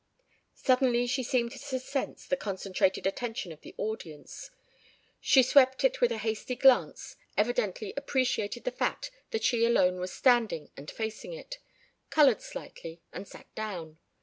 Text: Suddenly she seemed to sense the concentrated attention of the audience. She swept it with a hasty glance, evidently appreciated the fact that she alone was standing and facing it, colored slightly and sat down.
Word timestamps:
Suddenly 0.55 1.05
she 1.05 1.21
seemed 1.21 1.51
to 1.51 1.59
sense 1.59 2.25
the 2.25 2.35
concentrated 2.35 3.05
attention 3.05 3.51
of 3.51 3.61
the 3.61 3.75
audience. 3.77 4.49
She 5.19 5.43
swept 5.43 5.83
it 5.83 6.01
with 6.01 6.11
a 6.11 6.17
hasty 6.17 6.55
glance, 6.55 7.17
evidently 7.37 7.93
appreciated 7.95 8.63
the 8.63 8.71
fact 8.71 9.11
that 9.29 9.43
she 9.43 9.63
alone 9.63 9.99
was 9.99 10.11
standing 10.11 10.71
and 10.75 10.89
facing 10.89 11.33
it, 11.33 11.59
colored 12.09 12.41
slightly 12.41 13.03
and 13.13 13.27
sat 13.27 13.53
down. 13.53 13.99